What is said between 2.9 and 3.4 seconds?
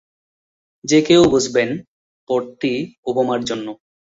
ওবামার